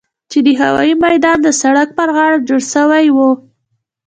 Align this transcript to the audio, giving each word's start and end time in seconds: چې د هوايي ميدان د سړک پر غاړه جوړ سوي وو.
چې 0.31 0.39
د 0.45 0.47
هوايي 0.61 0.93
ميدان 1.05 1.37
د 1.43 1.47
سړک 1.61 1.89
پر 1.97 2.09
غاړه 2.15 2.37
جوړ 2.47 2.61
سوي 2.73 3.05
وو. 3.15 3.29